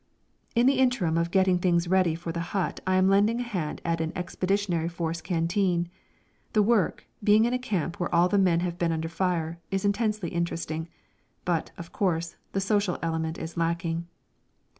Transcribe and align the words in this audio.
In 0.55 0.65
the 0.65 0.79
interim 0.79 1.15
of 1.15 1.29
getting 1.29 1.59
things 1.59 1.87
ready 1.87 2.15
for 2.15 2.31
the 2.31 2.39
hut 2.57 2.79
I 2.87 2.95
am 2.95 3.07
lending 3.07 3.39
a 3.39 3.43
hand 3.43 3.81
at 3.85 4.01
an 4.01 4.11
Expeditionary 4.15 4.89
Force 4.89 5.21
canteen. 5.21 5.89
The 6.53 6.63
work, 6.63 7.05
being 7.23 7.45
in 7.45 7.53
a 7.53 7.59
camp 7.59 7.99
where 7.99 8.11
all 8.11 8.27
the 8.27 8.39
men 8.39 8.61
have 8.61 8.79
been 8.79 8.91
under 8.91 9.09
fire, 9.09 9.59
is 9.69 9.85
intensely 9.85 10.29
interesting. 10.29 10.87
But, 11.45 11.69
of 11.77 11.91
course, 11.91 12.35
the 12.53 12.59
social 12.59 12.97
element 13.03 13.37
is 13.37 13.55
lacking. 13.57 14.07